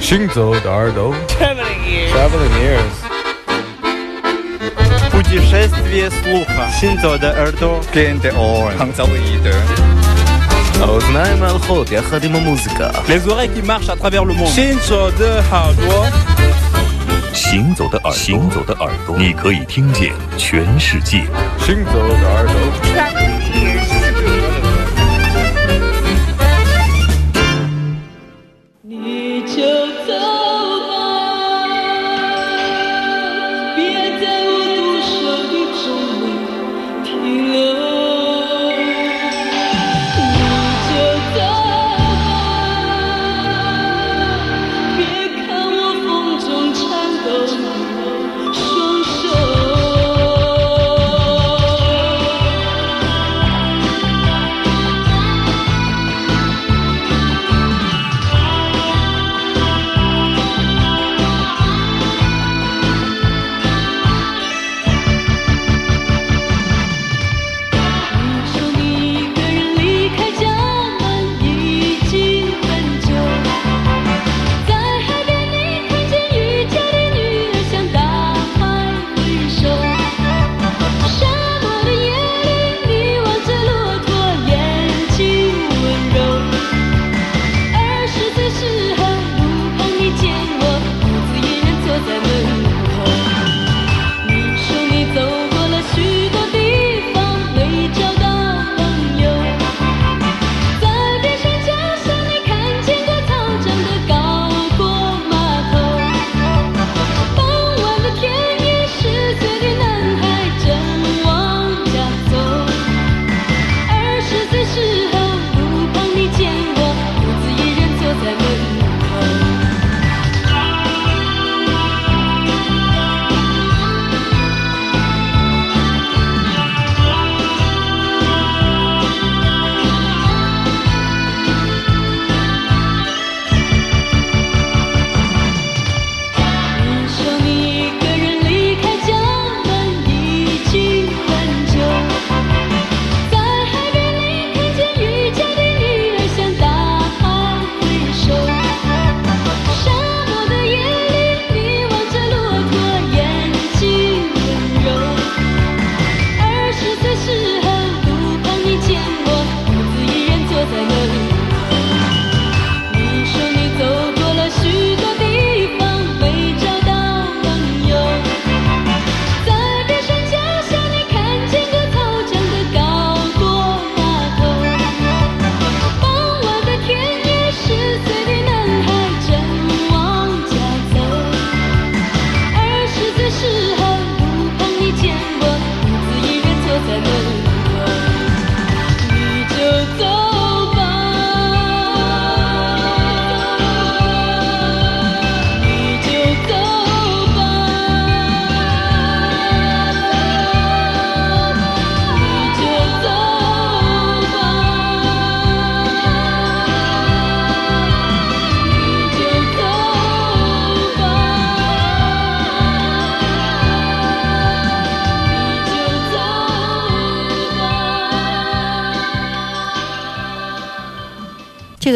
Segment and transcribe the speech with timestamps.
[0.00, 2.12] 行走的耳朵，Traveling ears。
[2.12, 2.96] ，Traveling ears，
[5.10, 6.68] Путешествие слуха.
[6.78, 7.80] Синто de Erdo.
[7.92, 8.76] Gen de oren.
[8.78, 9.54] Hangzal ide.
[10.80, 12.90] האוזניים ההלכות יחד עם המוזיקה.
[13.08, 14.52] Les oreilles qui marchent à travers le monde.
[14.54, 16.06] Shinzo de Hardwa.
[17.32, 21.24] 行走的耳朵，行走的耳朵，你可以听见全世界。
[21.58, 22.54] 行走的耳朵。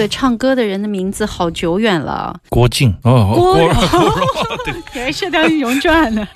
[0.06, 2.94] 个唱歌的人的名字好久远了，郭靖。
[3.02, 3.74] 哦，郭荣。
[4.64, 6.28] 对，原来《射雕英雄传》呢，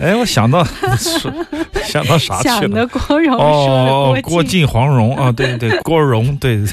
[0.00, 0.62] 哎，我想到
[0.96, 1.32] 是
[1.84, 2.86] 想到啥去想的？
[2.86, 5.16] 郭荣，哦，郭靖、黄蓉。
[5.16, 6.66] 啊，对对对，郭荣，对，对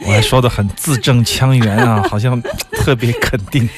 [0.06, 2.40] 我还说的很字正腔圆啊， 好像
[2.72, 3.68] 特别肯定。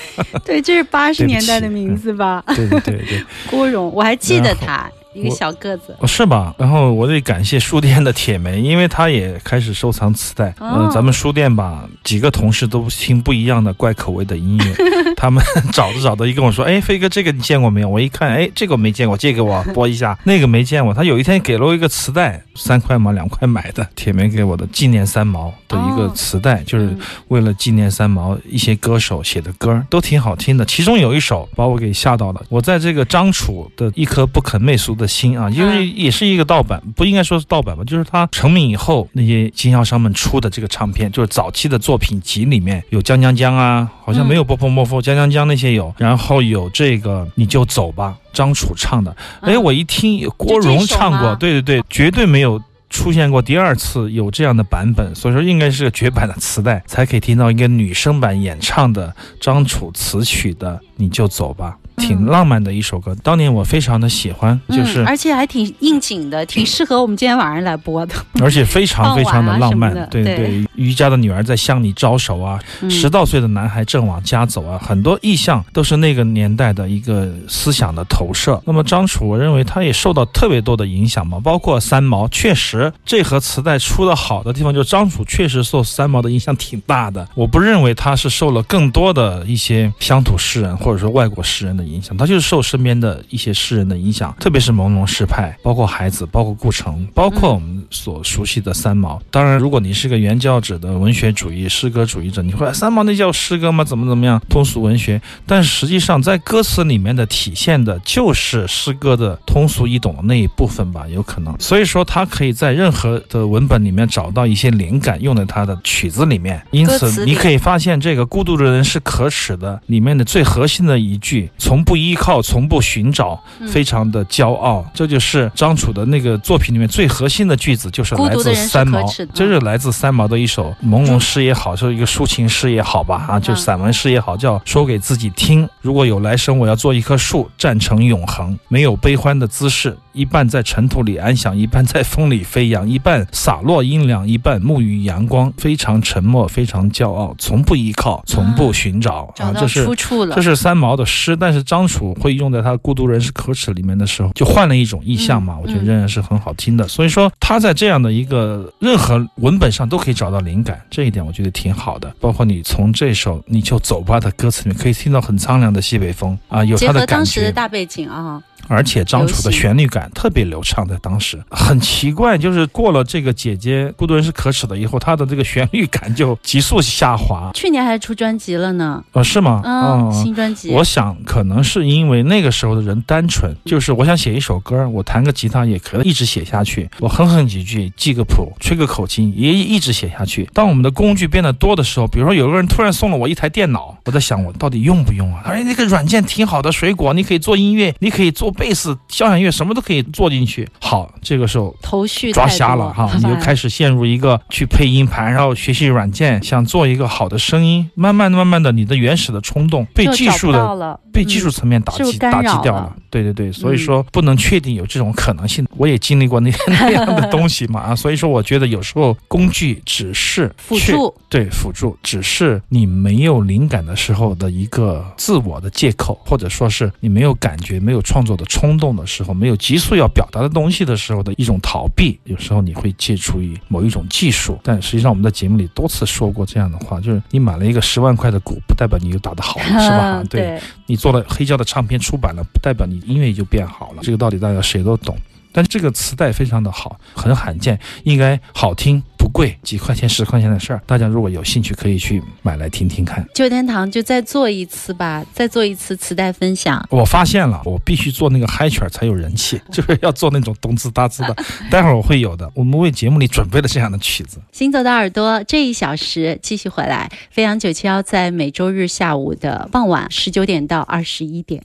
[0.45, 2.43] 对，这是八十年代的名字吧？
[2.55, 5.95] 对对对对，郭荣，我还记得他，一个小个子。
[5.99, 6.55] 哦是吧？
[6.59, 10.55] 然后我得感谢书店的铁梅， 因为他也开始收藏磁带。
[10.61, 14.75] 嗯、哦咱们书店吧，几个同事都听不一样的怪口味的音乐，
[15.17, 15.43] 他们
[15.73, 20.17] 找着找着一跟我说：“哎，飞哥，这个你见过没有？”我一看，哎，这个我没见过，借给我播一下。
[20.25, 20.93] 那个没见过。
[20.95, 26.99] 他有一天给了我一个磁带，三块嘛，两块买的，铁梅给我的纪念三毛的一个哦磁带，就是嗯
[27.29, 30.65] 为了纪念三毛一些歌手写的歌都挺好听的。
[30.65, 32.43] 其中有一首把我给吓到了。
[32.49, 49.15] 我在这个张楚的一颗不肯媚俗的心啊，因为也是一个盗版，不应该说是盗版吧，就是他成名以后那些经销商们出的这个唱片，就是早期的作品集里面有江江江啊，好像没有波波莫夫，江江江那些有，然后有这个你就走吧，张楚唱的。
[49.41, 52.61] 哎，嗯我一听郭荣唱过，对对对，绝对没有。
[52.95, 61.79] 出现过第二次有这样的版本，所以说应该是个绝版的磁带，才可以听到一个女生版演唱的张楚词曲的《你就走吧》。
[62.03, 68.15] 挺浪漫的一首歌，当年我非常的喜欢，就是嗯、而且还挺应景的， 挺适合我们今天晚上来播的。
[68.41, 70.65] 而且非常非常的浪漫，对对对。
[70.75, 78.61] 渔家的女儿在向你招手啊，嗯十到岁的男孩正往家走啊，很多意象都是那个年代的一个思想的投射。
[78.67, 87.29] 那么张楚，我认为他也受到特别多的影响嘛，包括三毛，确实这盒磁带出的好的地方，就是张楚确实受三毛的影响挺大的。
[87.35, 99.21] 我不认为他是受了更多的一些乡土诗人或者说外国诗人的影响，他就是受身边的一些诗人的影响，特别是朦胧诗派，包括海子，包括顾城，包括我们所熟悉的三毛。
[99.31, 103.83] 当然，如果你是个原教旨的文学主义、诗歌主义者，你会三毛那叫诗歌吗？
[103.85, 105.21] 怎么怎么样通俗文学？
[105.47, 111.55] 但实际上，在歌词里面的体现的就是诗歌的通俗易懂的那一部分吧，有可能。
[111.59, 116.63] 所以说，他可以在任何的文本里面找到一些灵感，用在他的曲子里面。
[116.71, 124.85] 因此，你可以发现，这个孤独的人是可耻的里面的最核心的一句：从不依靠，从不寻找，非常的骄傲。
[124.95, 129.03] 这就是张楚的那个作品里面最核心的句子，就是来自三毛，
[129.33, 135.69] 这是来自三毛的一首朦胧诗也好，是一个抒情诗也好吧，啊，就是散文诗也好，叫说给自己听。
[135.81, 156.87] 如果有来生，我要做一棵树，站成永恒，没有悲欢的姿势，一半在尘土里安详，一半在风里飞扬，一半洒落阴凉，一半沐浴阳光，非常沉默，非常骄傲，从不依靠，从不寻找啊，这是出处了，这是三毛的诗，但是张楚会用在他《孤独人是可耻》里面的时候，就换了一种意象嘛，我觉得仍然是很好听的。
[156.89, 162.15] 所以说他在这样的一个任何文本上都可以找到灵感，这一点我觉得挺好的。
[162.21, 166.95] 包括你从这首你就走吧的歌词里面可以听到很苍凉的西北风啊，有他的感觉。
[166.95, 168.43] 结合当时的大背景啊。
[168.73, 177.51] 而且张楚的旋律感特别流畅，在当时很奇怪，就是过了这个姐姐《孤独人是可耻的》以后，他的这个旋律感就急速下滑。
[177.55, 179.61] 去年还出专辑了呢，呃，是吗？
[179.65, 180.71] 嗯，哦、新专辑。
[180.71, 190.49] 我想可能是因为那个时候的人单纯，就是我想写一首歌，我弹个吉他也可以一直写下去，我哼哼几句，记个谱，吹个口琴，也一直写下去。
[190.55, 195.43] 当我们的工具变得多的时候，比如说有个人突然送了我一台电脑，我在想我到底用不用啊？
[195.45, 200.69] 而且那个软件挺好的，水果你可以做音乐，你可以做贝斯、交响乐，什么都可以做进去。
[200.81, 207.91] 好，这个时候头绪抓瞎了哈， 你就开始陷入一个去配音盘，然后学习软件，想做一个好的声音。
[207.97, 212.95] 慢慢的、慢慢的，你的原始的冲动被技术的被技术层面打击、打击掉了。
[213.11, 215.67] 对对对，所以说不能确定有这种可能性。
[215.77, 232.19] 我也经历过那 那样的东西嘛啊，所以说我觉得有时候工具只是辅助，对辅助，只是你没有灵感的时候的一个自我的借口，或者说是你没有感觉、没有创作的冲动的时候，没有急速要表达的东西的时候的一种逃避。
[232.25, 240.25] 有时候你会借助于某一种技术，但实际上我们在节目里多次说过这样的话，就是你买了一个十万块的股，不代表你就打得好，是吧？
[240.31, 244.03] 对，你做了黑胶的唱片出版了，不代表你音乐就变好了。
[244.05, 245.19] 这个道理大家谁都懂。
[245.51, 249.03] 但这个磁带非常的好，很罕见，应该好听，
[249.33, 250.81] 贵，几块钱、十块钱的事儿。
[250.87, 253.27] 大家如果有兴趣，可以去买来听听看。
[253.35, 256.87] 旧天堂就再做一次吧，再做一次磁带分享。
[256.91, 261.35] 我发现了，我必须做那个嗨曲儿才有人气， 就是要做那种咚滋哒滋的。
[261.71, 264.39] 待会儿我会有的，我们为节目里准备了这样的曲子。
[264.53, 271.65] 行走的耳朵这一小时继续回来，飞扬九七幺在每周日下午的傍晚十九点到二十一点。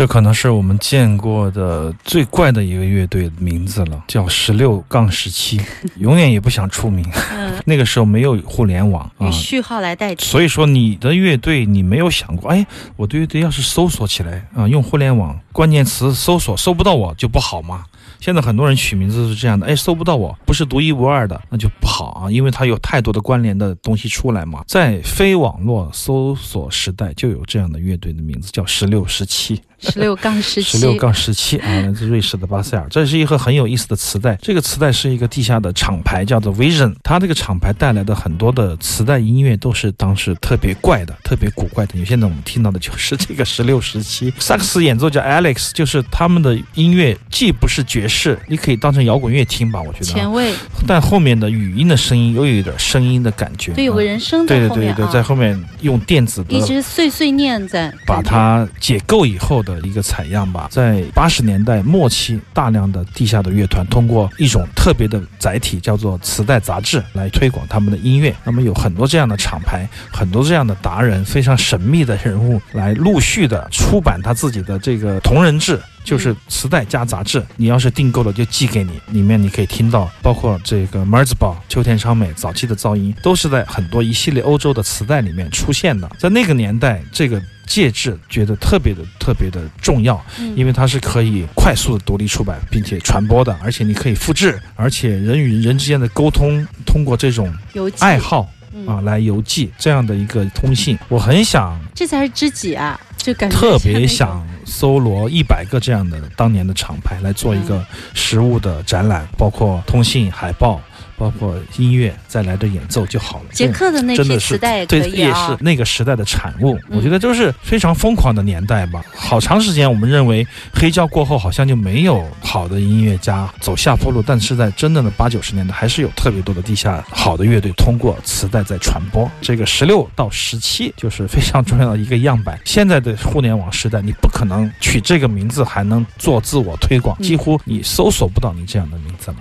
[0.00, 5.60] 这可能是我们见过的最怪的一个乐队的名字了，叫十六杠十七，
[5.98, 7.06] 永远也不想出名。
[7.34, 10.24] 嗯， 那个时候没有互联网啊以，序号来代替。
[10.24, 12.66] 所以说你的乐队你没有想过，哎，
[12.96, 17.84] 我的乐队要是搜索起来啊，用互联网关键词搜索搜不到我就不好吗？
[18.20, 24.64] 现在很多人取名字是这样的，哎，搜不到我，不是独一无二的，那就不好啊，因为它有太多的关联的东西出来嘛。
[24.66, 29.60] 在非网络搜索时代，就有这样的乐队的名字叫十六十七。
[29.80, 34.36] 十六杠十七，十六杠十七啊，来自瑞士的巴塞尔，这是一盒很有意思的磁带。
[34.42, 36.94] 这个磁带是一个地下的厂牌，叫做 Vision。
[37.02, 41.98] 它这个厂牌带来的很多的磁带音乐都是当时特别怪的、特别古怪的。
[41.98, 50.14] 有现在我们听到的就是这个十六十七，萨克斯演奏家 Alex，就是他们的音乐既不是爵士，你可以当成摇滚乐听吧，我觉得啊。
[50.14, 50.54] 前卫，
[50.86, 68.34] 但后面的语音的声音又有一点声音的感觉，对，有个啊人声对在后面对对对，在啊，后面用电子的一直碎碎念在，把它解构以后的一个采样吧，在八十年代末期，大量的地下的乐团通过一种特别的载体，叫做磁带杂志，来推广他们的音乐。
[68.44, 75.80] 那么有很多这样的厂牌，很多这样的达人，非常神秘的人物，来陆续的出版他自己的这个同人志。
[76.04, 86.10] 就是磁带加杂志，你要是订购了就寄给你，里面你可以听到包括这个 m e r z b a 秋田昌美早期的噪音，都是在很多一系列欧洲的磁带里面出现的。
[86.18, 90.56] 在那个年代，这个介质觉得特别的特别的重要，嗯。
[90.56, 97.52] 因为它是可以快速的独立出版并且传播的，而且你可以复制，而且人与人之间的沟通通过这种
[98.00, 98.86] 爱好嗯。
[98.86, 107.84] 啊来邮寄这样的一个通信，我很想这才是知己啊，就感觉特别想搜罗一百个这样的当年的厂牌来做一个
[108.14, 110.80] 实物的展览，包括通信、海报，
[111.20, 113.44] 包括音乐，再来的演奏就好了。
[113.52, 116.74] 捷克的那批真的是磁带也可对，也是，那个时代的产物。
[116.88, 119.02] 嗯我觉得都是非常疯狂的年代吧。
[119.14, 129.30] 好长时间，我们认为黑胶过后好像就没有好的音乐家走下坡路，但是在真正的八九十年代，还是有特别多的地下好的乐队通过磁带在传播。
[129.42, 132.58] 这个十六到十七就是非常重要的一个样板。
[132.64, 139.36] 现在的互联网时代，你不可能取这个名字还能做自我推广，嗯几乎你搜索不到你这样的名字了。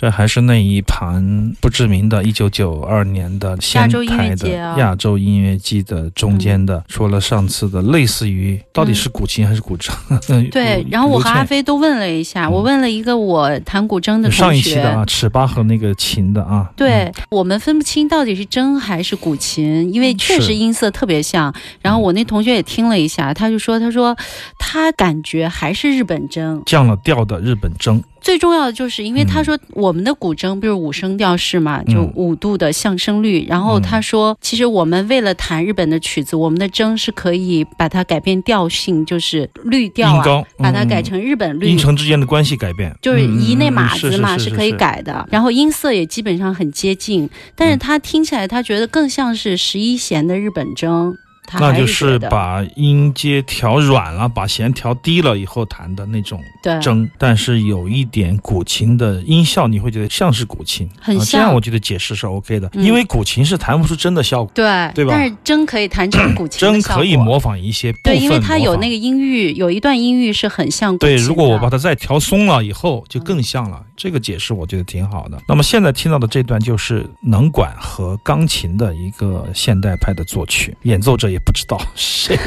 [0.00, 9.92] 这还是那一盘不知名的，一九九二年的仙台的亚洲音乐季的中间的，说了上次的类似于到底是古琴还是古筝？
[10.28, 21.52] 嗯 对，然后我和阿飞都问了一下，我问了一个我弹古筝的同学，上一期的啊，尺八和那个琴的啊，对、我们分不清到底是筝还是古琴，因为确实音色特别像。
[21.82, 24.16] 然后我那同学也听了一下，他就说，他说
[24.60, 26.62] 他感觉还是日本筝。
[26.64, 33.44] 降了调的日本筝，最重要的就是，因为他说我们的古筝不是五声调式嘛，就嗯五度的相声律。
[33.46, 41.76] 然后他说，其实我们为了弹日本的曲子，我们的筝是可以把它改变调性，就是律调啊，把它改成日本律音。
[41.76, 44.78] 程之间的关系改变，就是一那嗯码子嘛，是可以。
[44.78, 51.12] 改的，然后音色也基本上很接近，但是他听起来他觉得更像是十一弦的日本筝，
[51.54, 68.98] 那就是把音阶调软了，把弦调低了以后弹的那种对筝，但是有一点古琴的音效，你会觉得像是古琴，啊、这很像样我觉得解释是 OK 的，嗯因为古琴是弹不出真的效果，对对吧但是筝可以弹成古琴的筝，可以模仿一些部分对，因为它有那个。
[68.98, 73.80] 音域，有一段音域是很像古琴对，如果我把它再调松了以后，就更像了。
[73.96, 75.40] 这个解释我觉得挺好的。
[75.46, 82.38] 那么现在听到的这段就是能管和钢琴的一个现代派的作曲，演奏者也不知道 谁，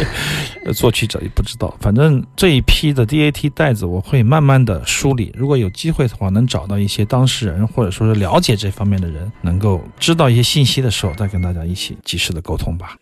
[0.73, 1.75] 作曲者也不知道。
[1.80, 12.95] 反正这一批的 DAT 袋子我会慢慢的梳理，如果有机会的话，能找到一些当事人或者说是了解这方面的人，能够知道一些信息的时候，再跟大家一起及时的沟通吧。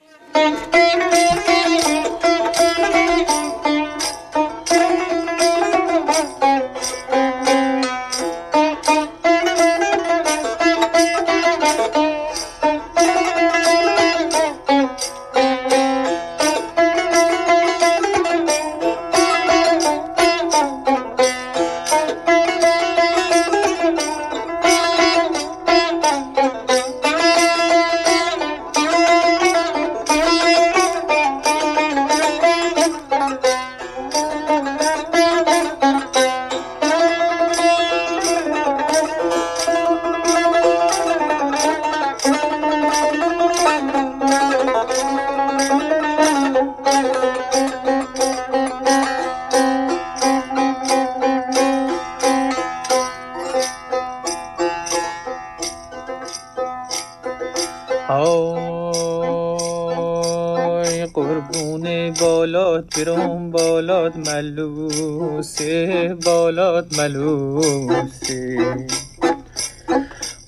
[64.28, 68.58] ملوسه بالات ملوسه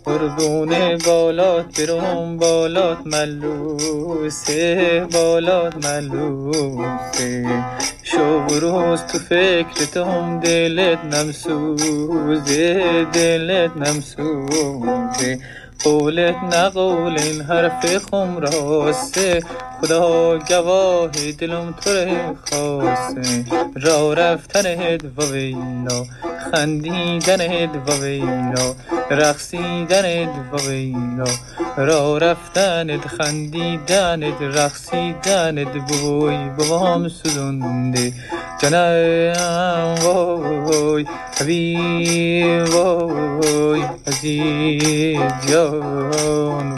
[0.06, 7.64] قربون بالات برم بالات ملوسه بالات ملوسه
[8.04, 15.40] شب روز تو فکرتم دلت نمسوزه دلت نمسوزه
[15.84, 19.40] قولت نقول این حرف خم راسته
[19.82, 26.06] خدا گواه دلم تو رو خواسته را رفتنت و ویلا
[26.52, 28.76] خندیدنت و ویلا
[29.12, 31.32] رقصیدنت و ویلا.
[31.78, 38.14] را رفتنت خندیدنت رقصیدنت بوی بابام سوزونده.
[38.62, 41.06] جانم وای
[41.40, 46.71] حبیب وای عزیز جان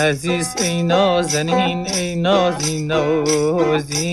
[0.00, 4.04] عزیز ای نازنین ای نازی نازی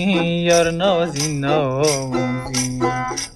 [0.48, 2.80] یار نازی نازی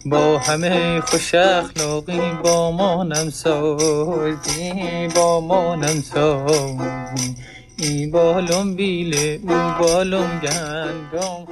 [0.06, 4.72] با همه خوش اخلاقی با ما نمسازی
[5.14, 7.34] با ما نمسازی
[7.76, 11.46] ای بالم بیله او بالم گندم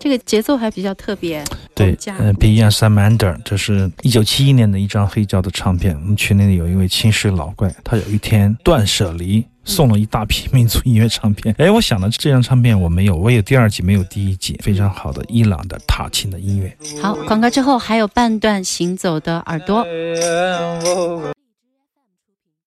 [0.00, 1.42] 这个节奏还比较特别。
[1.74, 5.96] 对架，呃，Beyond Salamander，这是一九七一年的一张黑胶的唱片。
[5.96, 16.75] 我们群里有一位青石老怪，他有一天断舍离， 送了一大批民族音乐唱片，哎，我想的这张唱片我没有，我有第二集，没有第一集，非常好的伊朗的塔琴的音乐。
[17.01, 19.85] 好，广告之后还有半段行走的耳朵。